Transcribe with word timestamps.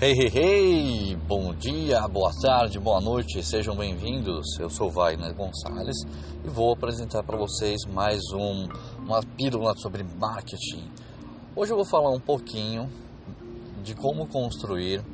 Hey, 0.00 0.14
hey, 0.14 0.30
hey! 0.32 1.16
Bom 1.26 1.52
dia, 1.52 2.06
boa 2.06 2.30
tarde, 2.40 2.78
boa 2.78 3.00
noite, 3.00 3.42
sejam 3.42 3.74
bem-vindos. 3.74 4.56
Eu 4.60 4.70
sou 4.70 4.88
Wagner 4.90 5.34
Gonçalves 5.34 5.96
e 6.44 6.48
vou 6.48 6.72
apresentar 6.72 7.24
para 7.24 7.36
vocês 7.36 7.84
mais 7.84 8.22
um, 8.32 8.68
uma 9.00 9.20
pílula 9.36 9.74
sobre 9.76 10.04
marketing. 10.04 10.88
Hoje 11.56 11.72
eu 11.72 11.76
vou 11.76 11.84
falar 11.84 12.10
um 12.10 12.20
pouquinho 12.20 12.88
de 13.82 13.94
como 13.96 14.28
construir 14.28 15.04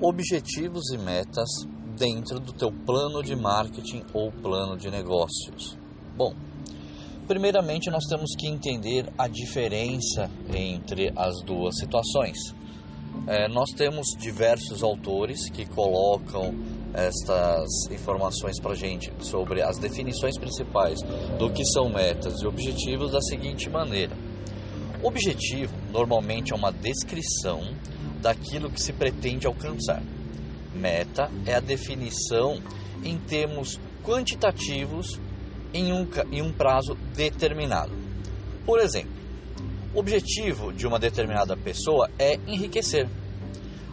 objetivos 0.00 0.90
e 0.92 0.96
metas 0.96 1.48
dentro 1.98 2.40
do 2.40 2.54
teu 2.54 2.72
plano 2.72 3.22
de 3.22 3.36
marketing 3.36 4.02
ou 4.14 4.32
plano 4.32 4.78
de 4.78 4.90
negócios. 4.90 5.76
Bom, 6.16 6.34
primeiramente 7.26 7.90
nós 7.90 8.04
temos 8.06 8.34
que 8.36 8.46
entender 8.46 9.06
a 9.16 9.28
diferença 9.28 10.30
entre 10.52 11.12
as 11.16 11.42
duas 11.44 11.76
situações. 11.78 12.36
É, 13.26 13.48
nós 13.48 13.70
temos 13.70 14.06
diversos 14.18 14.82
autores 14.82 15.48
que 15.50 15.64
colocam 15.66 16.54
estas 16.94 17.68
informações 17.90 18.60
para 18.60 18.74
gente 18.74 19.12
sobre 19.20 19.62
as 19.62 19.78
definições 19.78 20.36
principais 20.38 21.00
do 21.38 21.50
que 21.50 21.64
são 21.64 21.88
metas 21.88 22.42
e 22.42 22.46
objetivos 22.46 23.12
da 23.12 23.20
seguinte 23.20 23.70
maneira: 23.70 24.16
objetivo 25.02 25.74
normalmente 25.90 26.52
é 26.52 26.56
uma 26.56 26.72
descrição 26.72 27.62
daquilo 28.20 28.70
que 28.70 28.80
se 28.80 28.92
pretende 28.92 29.46
alcançar. 29.46 30.02
Meta 30.74 31.30
é 31.46 31.54
a 31.54 31.60
definição 31.60 32.60
em 33.04 33.18
termos 33.18 33.78
quantitativos 34.02 35.20
em 35.72 35.92
um, 35.92 36.06
em 36.30 36.42
um 36.42 36.52
prazo 36.52 36.96
determinado. 37.14 37.92
Por 38.64 38.78
exemplo, 38.80 39.12
o 39.94 39.98
objetivo 39.98 40.72
de 40.72 40.86
uma 40.86 40.98
determinada 40.98 41.56
pessoa 41.56 42.10
é 42.18 42.38
enriquecer. 42.46 43.08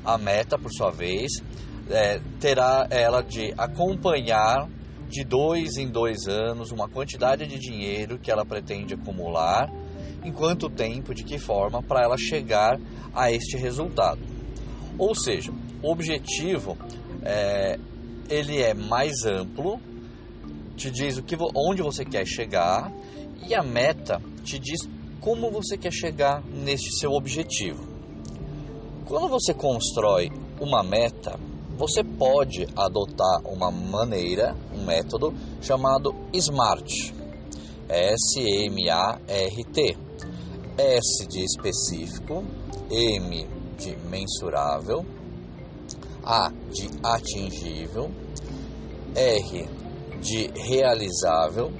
A 0.06 0.18
meta, 0.18 0.58
por 0.58 0.72
sua 0.72 0.92
vez, 0.92 1.44
é, 1.90 2.22
terá 2.40 2.88
ela 2.90 3.22
de 3.22 3.54
acompanhar 3.58 4.70
de 5.10 5.24
dois 5.24 5.76
em 5.78 5.90
dois 5.90 6.28
anos 6.28 6.72
uma 6.72 6.88
quantidade 6.88 7.48
de 7.48 7.58
dinheiro 7.58 8.20
que 8.20 8.32
ela 8.32 8.46
pretende 8.46 8.94
acumular, 8.94 9.70
em 10.24 10.32
quanto 10.32 10.70
tempo, 10.70 11.14
de 11.14 11.24
que 11.24 11.38
forma, 11.40 11.82
para 11.82 12.04
ela 12.04 12.18
chegar 12.18 12.80
a 13.14 13.32
este 13.32 13.58
resultado. 13.58 14.22
Ou 14.98 15.16
seja, 15.16 15.52
o 15.82 15.92
objetivo 15.92 16.78
é, 17.24 17.80
ele 18.30 18.62
é 18.62 18.74
mais 18.74 19.26
amplo, 19.26 19.82
te 20.80 20.90
diz 20.90 21.18
o 21.18 21.24
que, 21.24 21.36
onde 21.54 21.82
você 21.82 22.06
quer 22.06 22.26
chegar 22.26 22.90
e 23.46 23.54
a 23.54 23.62
meta 23.62 24.22
te 24.46 24.58
diz 24.58 24.88
como 25.20 25.52
você 25.52 25.78
quer 25.78 25.92
chegar 25.92 26.42
neste 26.46 26.98
seu 26.98 27.12
objetivo. 27.12 27.86
Quando 29.06 29.28
você 29.28 29.54
constrói 29.54 30.32
uma 30.58 30.82
meta, 30.82 31.38
você 31.78 32.02
pode 32.02 32.66
adotar 32.78 33.42
uma 33.44 33.70
maneira, 33.70 34.56
um 34.74 34.86
método 34.86 35.34
chamado 35.62 36.16
SMART. 36.34 37.14
S-M-A-R-T. 37.90 38.78
S 40.78 41.28
de 41.28 41.44
específico, 41.44 42.46
M 42.90 43.48
de 43.78 43.98
mensurável, 44.10 45.06
A 46.24 46.50
de 46.72 46.88
atingível, 47.04 48.10
R 49.14 49.80
de 50.22 50.48
realizável 50.56 51.72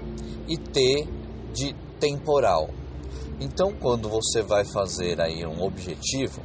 e 0.48 0.58
T 0.58 1.08
de 1.54 1.74
temporal. 2.00 2.70
Então, 3.40 3.74
quando 3.74 4.10
você 4.10 4.42
vai 4.42 4.66
fazer 4.66 5.22
aí 5.22 5.46
um 5.46 5.64
objetivo, 5.64 6.42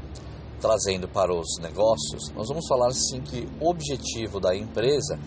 trazendo 0.61 1.09
para 1.09 1.35
os 1.35 1.59
negócios, 1.61 2.31
nós 2.35 2.49
vamos 2.49 2.67
falar 2.69 2.89
assim 2.89 3.21
que 3.21 3.49
o 3.61 3.69
objetivo 3.69 4.41
da 4.41 4.55
empresa 4.57 5.19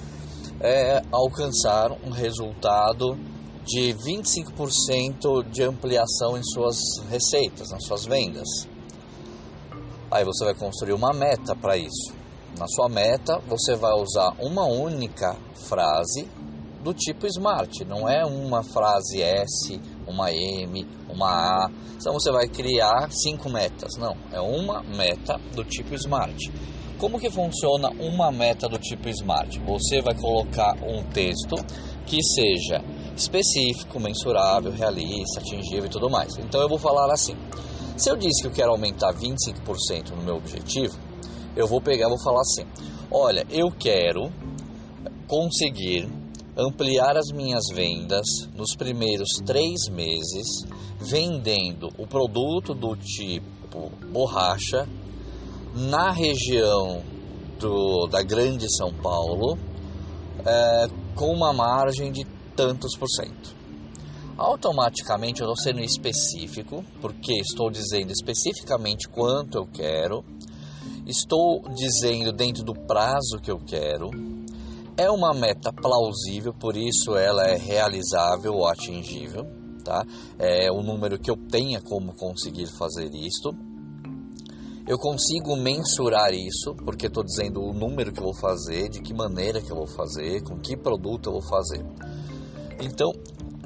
é 0.60 1.02
alcançar 1.12 1.92
um 1.92 2.10
resultado 2.10 3.18
de 3.66 3.94
25% 3.94 5.44
de 5.52 5.64
ampliação 5.64 6.38
em 6.38 6.44
suas 6.44 6.78
receitas, 7.10 7.70
nas 7.70 7.84
suas 7.84 8.06
vendas. 8.06 8.48
Aí 10.10 10.24
você 10.24 10.46
vai 10.46 10.54
construir 10.56 10.94
uma 10.94 11.14
meta 11.14 11.54
para 11.54 11.76
isso. 11.76 12.14
Na 12.58 12.66
sua 12.68 12.88
meta, 12.88 13.40
você 13.46 13.76
vai 13.76 13.94
usar 14.02 14.34
uma 14.40 14.66
única 14.66 15.36
frase 15.68 16.28
do 16.88 16.94
tipo 16.94 17.28
SMART, 17.28 17.82
não 17.86 18.08
é 18.08 18.24
uma 18.26 18.64
frase 18.64 19.22
S, 19.22 19.78
uma 20.08 20.32
M, 20.32 20.88
uma 21.10 21.28
A. 21.28 21.72
Então 22.00 22.14
você 22.14 22.32
vai 22.32 22.48
criar 22.48 23.12
cinco 23.12 23.50
metas. 23.50 23.98
Não, 23.98 24.16
é 24.32 24.40
uma 24.40 24.82
meta 24.84 25.38
do 25.54 25.66
tipo 25.66 25.94
SMART. 25.94 26.50
Como 26.98 27.20
que 27.20 27.30
funciona 27.30 27.90
uma 28.00 28.32
meta 28.32 28.70
do 28.70 28.78
tipo 28.78 29.10
SMART? 29.10 29.58
Você 29.66 30.02
vai 30.02 30.16
colocar 30.16 30.78
um 30.82 31.04
texto 31.12 31.56
que 32.06 32.24
seja 32.24 32.82
específico, 33.18 34.00
mensurável, 34.00 34.72
realista, 34.72 35.42
atingível 35.42 35.88
e 35.88 35.90
tudo 35.90 36.10
mais. 36.10 36.38
Então 36.38 36.62
eu 36.62 36.70
vou 36.70 36.80
falar 36.80 37.12
assim: 37.12 37.36
se 37.98 38.10
eu 38.10 38.16
disse 38.16 38.44
que 38.44 38.48
eu 38.48 38.54
quero 38.54 38.72
aumentar 38.72 39.14
25% 39.14 40.12
no 40.12 40.24
meu 40.24 40.38
objetivo, 40.38 40.98
eu 41.54 41.68
vou 41.68 41.82
pegar, 41.82 42.08
vou 42.08 42.24
falar 42.24 42.40
assim: 42.40 42.66
olha, 43.12 43.46
eu 43.50 43.70
quero 43.78 44.32
conseguir 45.28 46.17
ampliar 46.58 47.16
as 47.16 47.32
minhas 47.32 47.66
vendas 47.72 48.26
nos 48.56 48.76
primeiros 48.76 49.30
três 49.46 49.88
meses, 49.92 50.66
vendendo 51.00 51.90
o 51.98 52.08
produto 52.08 52.74
do 52.74 52.96
tipo 52.96 53.92
borracha 54.12 54.88
na 55.76 56.12
região 56.12 57.04
do, 57.60 58.08
da 58.08 58.24
Grande 58.24 58.68
São 58.76 58.92
Paulo 58.92 59.58
é, 60.44 60.88
com 61.16 61.32
uma 61.32 61.54
margem 61.54 62.12
de 62.12 62.26
tantos 62.56 62.98
por 62.98 63.08
cento. 63.08 63.56
Automaticamente 64.36 65.42
eu 65.42 65.52
estou 65.52 65.64
sendo 65.64 65.80
específico, 65.82 66.84
porque 67.02 67.34
estou 67.34 67.70
dizendo 67.70 68.12
especificamente 68.12 69.08
quanto 69.10 69.58
eu 69.58 69.68
quero, 69.68 70.24
estou 71.06 71.62
dizendo 71.76 72.32
dentro 72.32 72.64
do 72.64 72.74
prazo 72.74 73.40
que 73.42 73.50
eu 73.50 73.58
quero, 73.58 74.10
é 74.98 75.10
uma 75.12 75.32
meta 75.32 75.72
plausível, 75.72 76.54
por 76.54 76.76
isso 76.76 77.16
ela 77.16 77.48
é 77.48 77.56
realizável 77.56 78.56
ou 78.56 78.68
atingível, 78.68 79.46
tá? 79.84 80.04
É 80.40 80.72
o 80.72 80.82
número 80.82 81.20
que 81.20 81.30
eu 81.30 81.38
tenha 81.38 81.80
como 81.80 82.16
conseguir 82.16 82.68
fazer 82.78 83.14
isto. 83.14 83.56
Eu 84.88 84.98
consigo 84.98 85.56
mensurar 85.56 86.34
isso, 86.34 86.74
porque 86.84 87.08
estou 87.08 87.24
dizendo 87.24 87.62
o 87.62 87.74
número 87.74 88.12
que 88.12 88.20
eu 88.20 88.24
vou 88.24 88.34
fazer, 88.34 88.90
de 88.90 89.02
que 89.02 89.14
maneira 89.14 89.62
que 89.62 89.70
eu 89.70 89.76
vou 89.76 89.88
fazer, 89.88 90.42
com 90.44 90.58
que 90.60 90.76
produto 90.76 91.28
eu 91.28 91.34
vou 91.34 91.42
fazer. 91.44 91.86
Então, 92.82 93.12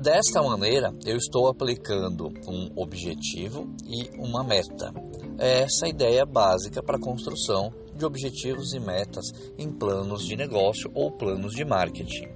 desta 0.02 0.42
maneira, 0.42 0.94
eu 1.06 1.16
estou 1.16 1.48
aplicando 1.48 2.28
um 2.48 2.72
objetivo 2.76 3.70
e 3.86 4.10
uma 4.18 4.44
meta. 4.44 4.92
É 5.38 5.62
essa 5.62 5.86
a 5.86 5.90
ideia 5.90 6.26
básica 6.26 6.84
para 6.84 6.98
a 6.98 7.00
construção 7.02 7.72
de 8.02 8.06
objetivos 8.06 8.74
e 8.74 8.80
metas 8.80 9.26
em 9.58 9.72
planos 9.72 10.26
de 10.26 10.36
negócio 10.36 10.92
ou 10.96 11.12
planos 11.12 11.54
de 11.54 11.64
marketing. 11.64 12.28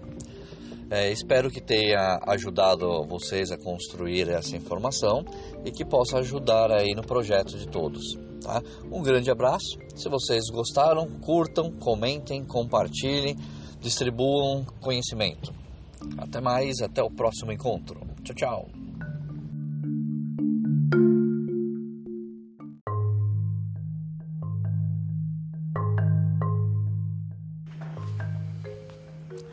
É, 0.91 1.11
espero 1.11 1.49
que 1.49 1.59
tenha 1.59 2.19
ajudado 2.27 3.03
vocês 3.05 3.51
a 3.51 3.57
construir 3.57 4.29
essa 4.29 4.55
informação 4.55 5.25
e 5.65 5.71
que 5.71 5.83
possa 5.83 6.19
ajudar 6.19 6.71
aí 6.71 6.93
no 6.93 7.01
projeto 7.01 7.57
de 7.57 7.67
todos. 7.67 8.15
Tá? 8.43 8.61
Um 8.91 9.01
grande 9.01 9.31
abraço. 9.31 9.79
Se 9.95 10.07
vocês 10.07 10.43
gostaram, 10.51 11.07
curtam, 11.19 11.71
comentem, 11.71 12.45
compartilhem, 12.45 13.35
distribuam 13.81 14.63
conhecimento. 14.79 15.51
Até 16.19 16.39
mais, 16.39 16.79
até 16.81 17.01
o 17.01 17.09
próximo 17.09 17.51
encontro. 17.51 17.99
Tchau, 18.23 18.35
tchau. 18.35 18.84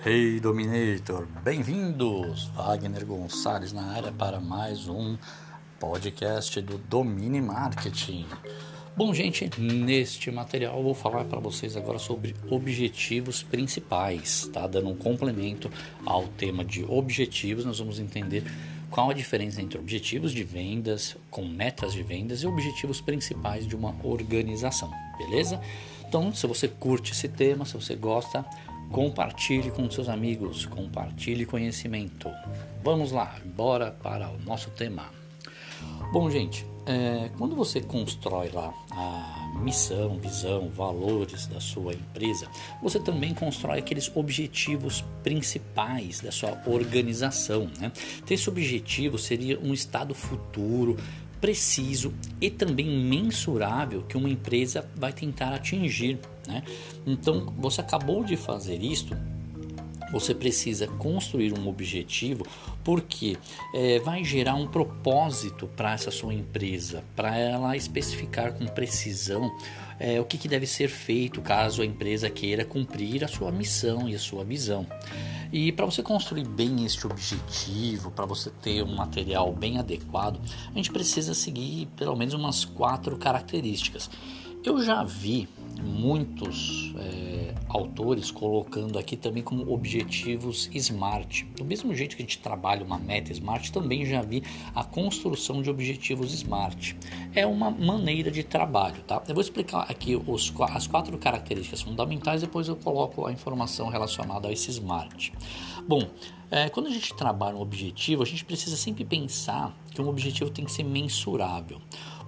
Hey 0.05 0.41
Dominator, 0.41 1.29
bem-vindos! 1.45 2.47
Wagner 2.57 3.07
Gonçalves 3.07 3.73
na 3.73 3.93
área 3.93 4.11
para 4.11 4.41
mais 4.41 4.89
um 4.89 5.17
podcast 5.79 6.61
do 6.61 6.77
Domine 6.77 7.41
Marketing. 7.41 8.27
Bom, 8.97 9.15
gente, 9.15 9.49
neste 9.61 10.29
material 10.33 10.83
vou 10.83 10.93
falar 10.93 11.25
para 11.27 11.39
vocês 11.39 11.77
agora 11.77 12.01
sobre 12.01 12.35
objetivos 12.51 13.45
principais, 13.45 14.51
tá? 14.53 14.67
Dando 14.67 14.89
um 14.89 14.97
complemento 14.97 15.71
ao 16.05 16.27
tema 16.27 16.65
de 16.65 16.85
objetivos, 16.85 17.65
nós 17.65 17.79
vamos 17.79 18.01
entender 18.01 18.43
qual 18.91 19.09
a 19.09 19.15
diferença 19.15 19.63
entre 19.63 19.79
objetivos 19.79 20.33
de 20.33 20.43
vendas, 20.43 21.17
com 21.31 21.47
metas 21.47 21.93
de 21.93 22.03
vendas 22.03 22.43
e 22.43 22.47
objetivos 22.49 23.01
principais 23.01 23.69
de 23.69 23.77
uma 23.77 23.95
organização, 24.03 24.91
beleza? 25.17 25.61
Então, 26.09 26.35
se 26.35 26.45
você 26.47 26.67
curte 26.67 27.13
esse 27.13 27.29
tema, 27.29 27.65
se 27.65 27.75
você 27.75 27.95
gosta, 27.95 28.45
Compartilhe 28.93 29.71
com 29.71 29.91
seus 29.91 30.07
amigos, 30.07 30.67
compartilhe 30.67 31.47
conhecimento. 31.47 32.29
Vamos 32.85 33.11
lá, 33.11 33.35
bora 33.57 33.91
para 33.91 34.29
o 34.29 34.39
nosso 34.45 34.69
tema. 34.69 35.11
Bom, 36.13 36.31
gente, 36.31 36.67
é, 36.85 37.31
quando 37.39 37.57
você 37.57 37.81
constrói 37.81 38.51
lá 38.51 38.71
a 38.91 39.59
missão, 39.61 40.19
visão, 40.19 40.69
valores 40.69 41.47
da 41.47 41.59
sua 41.59 41.95
empresa, 41.95 42.47
você 42.83 43.01
também 43.01 43.33
constrói 43.33 43.79
aqueles 43.79 44.15
objetivos 44.15 45.03
principais 45.23 46.21
da 46.21 46.31
sua 46.31 46.61
organização. 46.67 47.71
Né? 47.81 47.91
Então, 48.19 48.35
esse 48.35 48.49
objetivo 48.51 49.17
seria 49.17 49.59
um 49.59 49.73
estado 49.73 50.15
futuro 50.15 50.99
preciso 51.41 52.13
e 52.41 52.51
também 52.51 52.87
mensurável 52.87 54.03
que 54.03 54.19
uma 54.19 54.29
empresa 54.29 54.89
vai 54.95 55.15
tentar 55.15 55.55
atingir. 55.55 56.19
Né? 56.47 56.63
Então, 57.07 57.53
você 57.59 57.81
acabou 57.81 58.25
de 58.25 58.37
fazer 58.37 58.83
isto 58.83 59.17
você 60.13 60.35
precisa 60.35 60.87
construir 60.87 61.59
um 61.59 61.67
objetivo 61.67 62.47
porque 62.85 63.39
é, 63.75 63.99
vai 64.01 64.23
gerar 64.23 64.55
um 64.55 64.67
propósito 64.69 65.67
para 65.69 65.95
essa 65.95 66.11
sua 66.11 66.35
empresa, 66.35 67.03
para 67.17 67.37
ela 67.37 67.75
especificar 67.75 68.53
com 68.53 68.67
precisão 68.67 69.51
é, 69.99 70.21
o 70.21 70.25
que, 70.25 70.37
que 70.37 70.49
deve 70.49 70.67
ser 70.67 70.89
feito 70.89 71.41
caso 71.41 71.81
a 71.81 71.87
empresa 71.87 72.29
queira 72.29 72.65
cumprir 72.65 73.25
a 73.25 73.29
sua 73.29 73.51
missão 73.51 74.09
e 74.09 74.15
a 74.15 74.19
sua 74.19 74.45
visão. 74.45 74.87
E 75.51 75.73
para 75.73 75.87
você 75.87 76.03
construir 76.03 76.47
bem 76.47 76.85
este 76.85 77.07
objetivo, 77.07 78.11
para 78.11 78.27
você 78.27 78.51
ter 78.51 78.83
um 78.83 78.95
material 78.95 79.53
bem 79.53 79.79
adequado, 79.79 80.41
a 80.71 80.77
gente 80.77 80.91
precisa 80.91 81.35
seguir 81.35 81.87
pelo 81.97 82.17
menos 82.17 82.35
umas 82.35 82.65
quatro 82.65 83.17
características. 83.17 84.11
Eu 84.65 84.81
já 84.81 85.03
vi 85.03 85.49
muitos 85.83 86.95
é, 86.97 87.53
autores 87.69 88.31
colocando 88.31 88.97
aqui 88.97 89.17
também 89.17 89.43
como 89.43 89.73
objetivos 89.73 90.71
SMART. 90.73 91.43
Do 91.57 91.65
mesmo 91.65 91.93
jeito 91.93 92.17
que 92.17 92.23
a 92.23 92.25
gente 92.25 92.39
trabalha 92.39 92.85
uma 92.85 92.97
meta 92.97 93.33
SMART, 93.33 93.71
também 93.73 94.07
já 94.07 94.23
vi 94.23 94.45
a 94.73 94.85
construção 94.85 95.63
de 95.63 95.69
objetivos 95.69 96.33
SMART. 96.33 96.95
É 97.35 97.45
uma 97.45 97.73
maneira 97.73 98.31
de 98.31 98.45
trabalho, 98.45 99.03
tá? 99.03 99.21
Eu 99.27 99.35
vou 99.35 99.43
explicar 99.43 99.91
aqui 99.91 100.15
os, 100.15 100.53
as 100.71 100.87
quatro 100.87 101.19
características 101.19 101.83
fundamentais, 101.83 102.43
depois 102.43 102.69
eu 102.69 102.77
coloco 102.77 103.27
a 103.27 103.33
informação 103.33 103.89
relacionada 103.89 104.47
a 104.47 104.53
esse 104.53 104.71
SMART. 104.71 105.33
Bom, 105.89 106.09
é, 106.53 106.69
quando 106.69 106.87
a 106.87 106.91
gente 106.91 107.13
trabalha 107.15 107.57
um 107.57 107.61
objetivo, 107.61 108.23
a 108.23 108.27
gente 108.27 108.45
precisa 108.45 108.77
sempre 108.77 109.05
pensar 109.05 109.77
que 109.91 110.01
um 110.01 110.09
objetivo 110.09 110.51
tem 110.51 110.65
que 110.65 110.71
ser 110.71 110.85
mensurável 110.85 111.81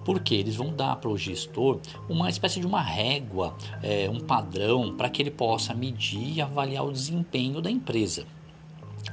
porque 0.05 0.35
eles 0.35 0.55
vão 0.55 0.73
dar 0.73 0.95
para 0.97 1.09
o 1.09 1.17
gestor 1.17 1.79
uma 2.07 2.29
espécie 2.29 2.59
de 2.59 2.67
uma 2.67 2.81
régua, 2.81 3.55
é, 3.81 4.07
um 4.09 4.19
padrão 4.19 4.95
para 4.95 5.09
que 5.09 5.21
ele 5.21 5.31
possa 5.31 5.73
medir 5.73 6.37
e 6.37 6.41
avaliar 6.41 6.85
o 6.85 6.91
desempenho 6.91 7.59
da 7.59 7.69
empresa. 7.69 8.25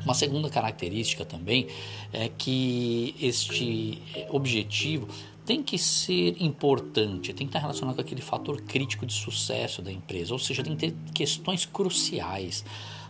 Uma 0.04 0.14
segunda 0.14 0.50
característica 0.50 1.24
também 1.24 1.66
é 2.12 2.28
que 2.28 3.14
este 3.20 4.02
objetivo 4.30 5.08
tem 5.44 5.62
que 5.62 5.78
ser 5.78 6.36
importante, 6.40 7.32
tem 7.32 7.46
que 7.46 7.50
estar 7.50 7.58
relacionado 7.58 7.96
com 7.96 8.00
aquele 8.00 8.22
fator 8.22 8.60
crítico 8.62 9.04
de 9.04 9.12
sucesso 9.12 9.82
da 9.82 9.90
empresa, 9.90 10.32
ou 10.32 10.38
seja, 10.38 10.62
tem 10.62 10.76
que 10.76 10.90
ter 10.90 10.96
questões 11.12 11.64
cruciais 11.66 12.64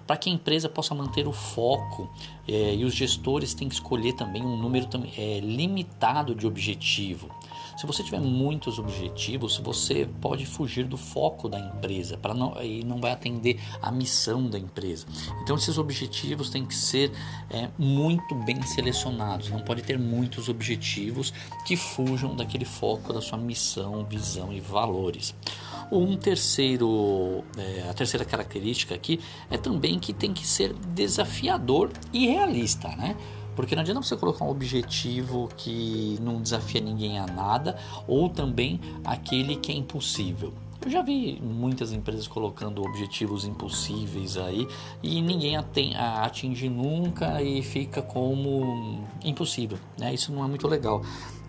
para 0.06 0.16
que 0.16 0.28
a 0.28 0.32
empresa 0.32 0.68
possa 0.68 0.94
manter 0.94 1.26
o 1.26 1.32
foco 1.32 2.10
é, 2.46 2.74
e 2.74 2.84
os 2.84 2.94
gestores 2.94 3.54
têm 3.54 3.68
que 3.68 3.74
escolher 3.74 4.14
também 4.14 4.42
um 4.42 4.56
número 4.56 4.88
é, 5.16 5.40
limitado 5.40 6.34
de 6.34 6.46
objetivo. 6.46 7.30
Se 7.82 7.86
você 7.88 8.04
tiver 8.04 8.20
muitos 8.20 8.78
objetivos, 8.78 9.58
você 9.58 10.08
pode 10.20 10.46
fugir 10.46 10.84
do 10.84 10.96
foco 10.96 11.48
da 11.48 11.58
empresa 11.58 12.16
para 12.16 12.32
não, 12.32 12.62
e 12.62 12.84
não 12.84 13.00
vai 13.00 13.10
atender 13.10 13.60
a 13.82 13.90
missão 13.90 14.48
da 14.48 14.56
empresa. 14.56 15.04
Então 15.42 15.56
esses 15.56 15.76
objetivos 15.78 16.48
têm 16.48 16.64
que 16.64 16.76
ser 16.76 17.10
é, 17.50 17.68
muito 17.76 18.36
bem 18.36 18.62
selecionados. 18.62 19.50
Não 19.50 19.58
pode 19.58 19.82
ter 19.82 19.98
muitos 19.98 20.48
objetivos 20.48 21.34
que 21.66 21.74
fujam 21.74 22.36
daquele 22.36 22.64
foco 22.64 23.12
da 23.12 23.20
sua 23.20 23.36
missão, 23.36 24.04
visão 24.04 24.52
e 24.52 24.60
valores. 24.60 25.34
Um 25.90 26.16
terceiro, 26.16 27.42
é, 27.58 27.88
a 27.90 27.94
terceira 27.94 28.24
característica 28.24 28.94
aqui 28.94 29.18
é 29.50 29.58
também 29.58 29.98
que 29.98 30.12
tem 30.12 30.32
que 30.32 30.46
ser 30.46 30.72
desafiador 30.72 31.90
e 32.12 32.28
realista, 32.28 32.86
né? 32.90 33.16
Porque 33.54 33.74
não 33.74 33.82
adianta 33.82 34.02
você 34.02 34.16
colocar 34.16 34.44
um 34.44 34.50
objetivo 34.50 35.48
que 35.56 36.18
não 36.20 36.40
desafia 36.40 36.80
ninguém 36.80 37.18
a 37.18 37.26
nada 37.26 37.76
ou 38.06 38.28
também 38.28 38.80
aquele 39.04 39.56
que 39.56 39.72
é 39.72 39.74
impossível. 39.74 40.52
Eu 40.84 40.90
já 40.90 41.00
vi 41.00 41.40
muitas 41.40 41.92
empresas 41.92 42.26
colocando 42.26 42.82
objetivos 42.82 43.44
impossíveis 43.44 44.36
aí 44.36 44.66
e 45.00 45.22
ninguém 45.22 45.56
atinge 45.56 46.68
nunca 46.68 47.40
e 47.40 47.62
fica 47.62 48.02
como 48.02 49.06
impossível. 49.22 49.78
Né? 49.96 50.12
Isso 50.12 50.32
não 50.32 50.44
é 50.44 50.48
muito 50.48 50.66
legal. 50.66 51.00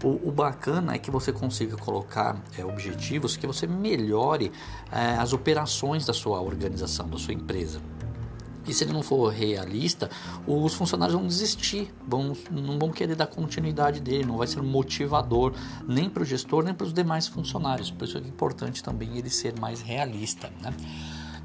O, 0.03 0.29
o 0.29 0.31
bacana 0.31 0.93
é 0.93 0.99
que 0.99 1.09
você 1.09 1.31
consiga 1.31 1.75
colocar 1.77 2.43
é, 2.55 2.63
objetivos 2.63 3.35
que 3.35 3.47
você 3.47 3.65
melhore 3.65 4.51
é, 4.91 5.15
as 5.15 5.33
operações 5.33 6.05
da 6.05 6.13
sua 6.13 6.39
organização, 6.39 7.09
da 7.09 7.17
sua 7.17 7.33
empresa. 7.33 7.81
E 8.67 8.73
se 8.73 8.83
ele 8.83 8.93
não 8.93 9.03
for 9.03 9.31
realista, 9.31 10.09
os 10.47 10.73
funcionários 10.73 11.17
vão 11.17 11.27
desistir, 11.27 11.93
vão, 12.07 12.35
não 12.49 12.79
vão 12.79 12.91
querer 12.91 13.15
dar 13.15 13.27
continuidade 13.27 13.99
dele, 13.99 14.25
não 14.25 14.37
vai 14.37 14.47
ser 14.47 14.61
motivador 14.61 15.53
nem 15.87 16.09
para 16.09 16.23
o 16.23 16.25
gestor, 16.25 16.63
nem 16.63 16.73
para 16.73 16.87
os 16.87 16.93
demais 16.93 17.27
funcionários. 17.27 17.91
Por 17.91 18.05
isso 18.05 18.17
é 18.17 18.21
importante 18.21 18.81
também 18.81 19.17
ele 19.17 19.29
ser 19.29 19.59
mais 19.59 19.81
realista. 19.81 20.51
Né? 20.61 20.73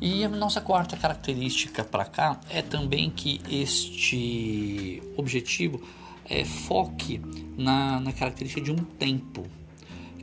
E 0.00 0.24
a 0.24 0.28
nossa 0.28 0.60
quarta 0.60 0.96
característica 0.96 1.82
para 1.82 2.04
cá 2.04 2.40
é 2.48 2.62
também 2.62 3.10
que 3.10 3.40
este 3.50 5.02
objetivo 5.16 5.82
é, 6.24 6.44
foque 6.44 7.20
na, 7.56 7.98
na 7.98 8.12
característica 8.12 8.60
de 8.60 8.70
um 8.70 8.76
tempo, 8.76 9.44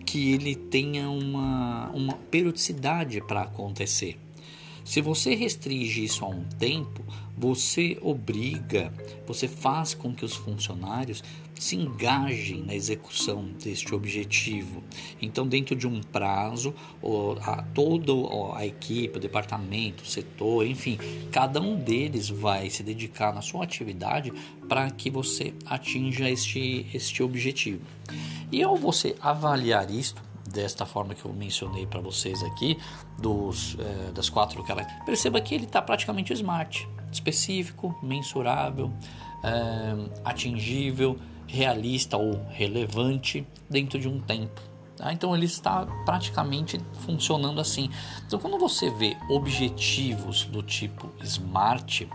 que 0.05 0.31
ele 0.31 0.55
tenha 0.55 1.09
uma, 1.09 1.89
uma 1.89 2.13
periodicidade 2.13 3.19
para 3.21 3.41
acontecer. 3.41 4.17
Se 4.85 5.01
você 5.01 5.33
restringe 5.33 6.03
isso 6.03 6.23
a 6.23 6.29
um 6.29 6.43
tempo, 6.59 7.03
você 7.35 7.97
obriga, 8.03 8.93
você 9.25 9.47
faz 9.47 9.95
com 9.95 10.13
que 10.13 10.23
os 10.23 10.35
funcionários 10.35 11.23
se 11.55 11.75
engajem 11.75 12.63
na 12.63 12.75
execução 12.75 13.49
deste 13.63 13.95
objetivo. 13.95 14.83
Então, 15.19 15.47
dentro 15.47 15.75
de 15.75 15.87
um 15.87 16.01
prazo, 16.01 16.73
toda 17.73 18.11
a 18.55 18.65
equipe, 18.65 19.17
o 19.17 19.19
departamento, 19.19 20.03
o 20.03 20.07
setor, 20.07 20.67
enfim, 20.67 20.99
cada 21.31 21.59
um 21.59 21.75
deles 21.75 22.29
vai 22.29 22.69
se 22.69 22.83
dedicar 22.83 23.33
na 23.33 23.41
sua 23.41 23.63
atividade 23.63 24.31
para 24.69 24.89
que 24.91 25.09
você 25.09 25.51
atinja 25.65 26.29
este, 26.29 26.85
este 26.93 27.23
objetivo. 27.23 27.81
E 28.51 28.61
ao 28.61 28.75
você 28.75 29.15
avaliar 29.19 29.89
isto, 29.89 30.21
desta 30.55 30.85
forma 30.85 31.13
que 31.13 31.25
eu 31.25 31.33
mencionei 31.33 31.85
para 31.85 31.99
vocês 31.99 32.41
aqui, 32.41 32.77
dos, 33.19 33.77
é, 33.77 34.11
das 34.11 34.29
quatro 34.29 34.63
características, 34.63 35.05
perceba 35.05 35.41
que 35.41 35.53
ele 35.53 35.65
está 35.65 35.81
praticamente 35.81 36.31
smart, 36.33 36.87
específico, 37.11 37.93
mensurável, 38.01 38.91
é, 39.43 40.09
atingível, 40.23 41.19
realista 41.45 42.17
ou 42.17 42.41
relevante 42.49 43.45
dentro 43.69 43.99
de 43.99 44.07
um 44.07 44.19
tempo. 44.21 44.61
Tá? 44.95 45.11
Então 45.11 45.35
ele 45.35 45.45
está 45.45 45.85
praticamente 46.05 46.79
funcionando 47.05 47.59
assim. 47.59 47.89
Então 48.25 48.39
quando 48.39 48.57
você 48.57 48.89
vê 48.89 49.17
objetivos 49.29 50.45
do 50.45 50.63
tipo 50.63 51.11
smart, 51.21 52.07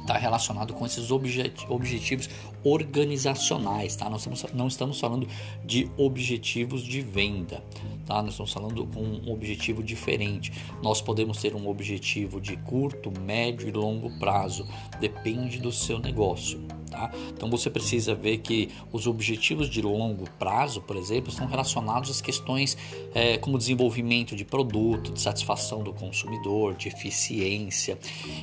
está 0.00 0.16
relacionado 0.16 0.72
com 0.72 0.86
esses 0.86 1.10
objetivos 1.10 2.28
organizacionais, 2.64 3.96
tá? 3.96 4.08
Nós 4.08 4.20
estamos, 4.20 4.46
não 4.52 4.66
estamos 4.68 5.00
falando 5.00 5.26
de 5.64 5.90
objetivos 5.96 6.82
de 6.82 7.00
venda, 7.00 7.62
tá? 8.06 8.22
Nós 8.22 8.32
estamos 8.32 8.52
falando 8.52 8.86
com 8.86 9.00
um 9.00 9.32
objetivo 9.32 9.82
diferente. 9.82 10.52
Nós 10.82 11.00
podemos 11.00 11.38
ter 11.38 11.54
um 11.54 11.68
objetivo 11.68 12.40
de 12.40 12.56
curto, 12.56 13.12
médio 13.20 13.68
e 13.68 13.72
longo 13.72 14.10
prazo, 14.18 14.66
depende 15.00 15.58
do 15.58 15.72
seu 15.72 15.98
negócio. 15.98 16.60
Tá? 16.90 17.08
Então 17.28 17.48
você 17.48 17.70
precisa 17.70 18.16
ver 18.16 18.38
que 18.38 18.68
os 18.92 19.06
objetivos 19.06 19.70
de 19.70 19.80
longo 19.80 20.28
prazo, 20.38 20.80
por 20.80 20.96
exemplo, 20.96 21.30
estão 21.30 21.46
relacionados 21.46 22.10
às 22.10 22.20
questões 22.20 22.76
é, 23.14 23.38
como 23.38 23.56
desenvolvimento 23.56 24.34
de 24.34 24.44
produto, 24.44 25.12
de 25.12 25.20
satisfação 25.20 25.84
do 25.84 25.92
consumidor, 25.92 26.74
de 26.74 26.88
eficiência, 26.88 27.96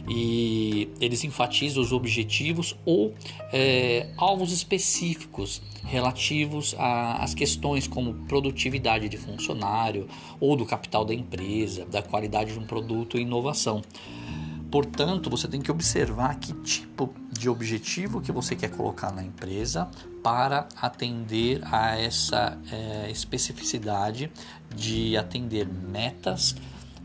e 0.07 0.89
eles 1.01 1.25
enfatizam 1.25 1.83
os 1.83 1.91
objetivos 1.91 2.73
ou 2.85 3.13
é, 3.51 4.06
alvos 4.15 4.51
específicos 4.51 5.61
relativos 5.83 6.75
às 6.77 7.33
questões 7.33 7.87
como 7.87 8.13
produtividade 8.25 9.09
de 9.09 9.17
funcionário 9.17 10.07
ou 10.39 10.55
do 10.55 10.65
capital 10.65 11.05
da 11.05 11.13
empresa, 11.13 11.85
da 11.85 12.01
qualidade 12.01 12.53
de 12.53 12.59
um 12.59 12.65
produto 12.65 13.17
e 13.17 13.21
inovação. 13.21 13.81
Portanto, 14.69 15.29
você 15.29 15.47
tem 15.47 15.61
que 15.61 15.71
observar 15.71 16.37
que 16.39 16.53
tipo 16.61 17.13
de 17.31 17.47
objetivo 17.49 18.19
que 18.19 18.31
você 18.31 18.55
quer 18.55 18.69
colocar 18.69 19.11
na 19.11 19.23
empresa 19.23 19.89
para 20.21 20.67
atender 20.81 21.61
a 21.63 21.97
essa 21.97 22.57
é, 22.69 23.09
especificidade 23.09 24.29
de 24.75 25.15
atender 25.15 25.65
metas, 25.67 26.55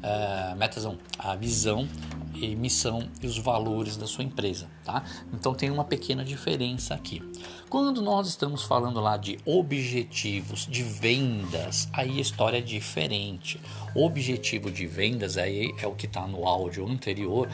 é, 0.03 0.55
metas 0.57 0.85
não, 0.85 0.99
a 1.17 1.37
visão 1.37 1.89
e 2.35 2.57
missão 2.57 3.09
e 3.23 3.27
os 3.27 3.39
valores 3.39 3.97
da 3.97 4.07
sua 4.07 4.25
empresa. 4.25 4.69
Tá? 4.85 5.05
Então 5.33 5.55
tem 5.55 5.71
uma 5.71 5.85
pequena 5.85 6.25
diferença 6.25 6.95
aqui. 6.95 7.23
Quando 7.69 8.03
nós 8.03 8.27
estamos 8.27 8.65
falando 8.65 9.01
lá 9.01 9.17
de 9.17 9.39
objetivos 9.45 10.67
de 10.67 10.83
vendas, 10.83 11.89
aí 11.93 12.19
a 12.19 12.21
história 12.21 12.59
é 12.59 12.61
diferente. 12.61 13.61
Objetivo 13.95 14.73
de 14.73 14.87
vendas 14.87 15.39
aí 15.39 15.73
é 15.81 15.87
o 15.87 15.95
que 15.95 16.07
está 16.07 16.27
no 16.27 16.47
áudio 16.47 16.85
anterior. 16.87 17.49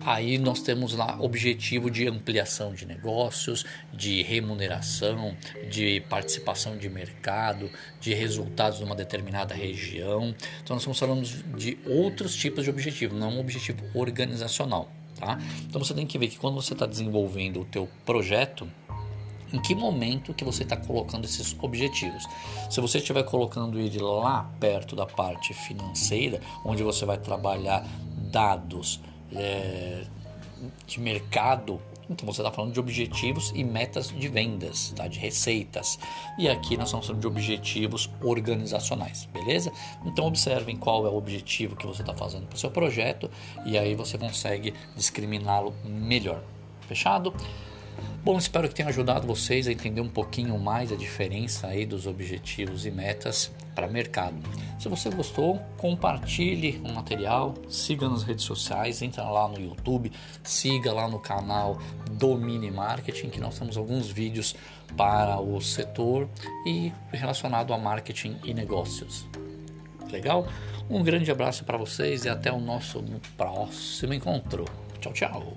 Aí 0.00 0.38
nós 0.38 0.62
temos 0.62 0.94
lá 0.94 1.16
objetivo 1.20 1.90
de 1.90 2.08
ampliação 2.08 2.72
de 2.72 2.86
negócios, 2.86 3.66
de 3.92 4.22
remuneração, 4.22 5.36
de 5.70 6.00
participação 6.08 6.78
de 6.78 6.88
mercado, 6.88 7.70
de 8.00 8.14
resultados 8.14 8.80
numa 8.80 8.96
determinada 8.96 9.54
região. 9.54 10.34
Então 10.62 10.74
nós 10.74 10.80
estamos 10.80 10.98
falando 10.98 11.22
de 11.56 11.78
outros 11.86 12.34
tipos 12.34 12.64
de 12.64 12.70
objetivo, 12.70 13.14
não 13.14 13.34
um 13.34 13.40
objetivo 13.40 13.84
organizacional. 13.94 14.90
Tá? 15.22 15.38
Então 15.68 15.82
você 15.82 15.94
tem 15.94 16.04
que 16.04 16.18
ver 16.18 16.26
que 16.26 16.36
quando 16.36 16.60
você 16.60 16.72
está 16.72 16.84
desenvolvendo 16.84 17.60
o 17.60 17.64
teu 17.64 17.88
projeto, 18.04 18.68
em 19.52 19.60
que 19.60 19.72
momento 19.72 20.34
que 20.34 20.44
você 20.44 20.64
está 20.64 20.76
colocando 20.76 21.26
esses 21.26 21.54
objetivos. 21.60 22.26
Se 22.68 22.80
você 22.80 22.98
estiver 22.98 23.22
colocando 23.22 23.78
ele 23.78 24.00
lá 24.00 24.50
perto 24.58 24.96
da 24.96 25.06
parte 25.06 25.54
financeira, 25.54 26.40
onde 26.64 26.82
você 26.82 27.04
vai 27.04 27.18
trabalhar 27.18 27.86
dados 28.32 28.98
é, 29.32 30.04
de 30.86 30.98
mercado, 30.98 31.80
então 32.12 32.26
você 32.26 32.40
está 32.40 32.52
falando 32.52 32.72
de 32.72 32.80
objetivos 32.80 33.52
e 33.54 33.64
metas 33.64 34.08
de 34.08 34.28
vendas, 34.28 34.92
tá? 34.94 35.06
de 35.06 35.18
receitas. 35.18 35.98
E 36.38 36.48
aqui 36.48 36.76
nós 36.76 36.88
estamos 36.88 37.06
falando 37.06 37.20
de 37.20 37.26
objetivos 37.26 38.10
organizacionais, 38.20 39.28
beleza? 39.32 39.72
Então 40.04 40.26
observem 40.26 40.76
qual 40.76 41.06
é 41.06 41.10
o 41.10 41.16
objetivo 41.16 41.76
que 41.76 41.86
você 41.86 42.02
está 42.02 42.14
fazendo 42.14 42.46
para 42.46 42.56
o 42.56 42.58
seu 42.58 42.70
projeto 42.70 43.30
e 43.64 43.76
aí 43.76 43.94
você 43.94 44.16
consegue 44.16 44.74
discriminá-lo 44.96 45.74
melhor. 45.84 46.42
Fechado? 46.86 47.34
Bom, 48.24 48.38
espero 48.38 48.68
que 48.68 48.74
tenha 48.74 48.88
ajudado 48.88 49.26
vocês 49.26 49.66
a 49.66 49.72
entender 49.72 50.00
um 50.00 50.08
pouquinho 50.08 50.56
mais 50.56 50.92
a 50.92 50.96
diferença 50.96 51.66
aí 51.66 51.84
dos 51.84 52.06
objetivos 52.06 52.86
e 52.86 52.90
metas 52.90 53.50
para 53.74 53.88
mercado. 53.88 54.36
Se 54.78 54.88
você 54.88 55.10
gostou, 55.10 55.60
compartilhe 55.76 56.80
o 56.84 56.92
material, 56.92 57.54
siga 57.68 58.08
nas 58.08 58.22
redes 58.22 58.44
sociais, 58.44 59.02
entra 59.02 59.24
lá 59.24 59.48
no 59.48 59.60
YouTube, 59.60 60.12
siga 60.44 60.92
lá 60.92 61.08
no 61.08 61.18
canal 61.18 61.78
Domine 62.12 62.70
Marketing, 62.70 63.28
que 63.28 63.40
nós 63.40 63.58
temos 63.58 63.76
alguns 63.76 64.08
vídeos 64.08 64.54
para 64.96 65.40
o 65.40 65.60
setor 65.60 66.28
e 66.64 66.92
relacionado 67.12 67.72
a 67.74 67.78
marketing 67.78 68.36
e 68.44 68.54
negócios. 68.54 69.26
Legal? 70.12 70.46
Um 70.88 71.02
grande 71.02 71.30
abraço 71.30 71.64
para 71.64 71.78
vocês 71.78 72.24
e 72.24 72.28
até 72.28 72.52
o 72.52 72.60
nosso 72.60 73.02
próximo 73.36 74.14
encontro. 74.14 74.64
Tchau, 75.00 75.12
tchau. 75.12 75.56